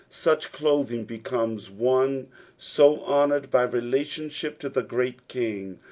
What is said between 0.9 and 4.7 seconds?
becomes one so honoured by relationship to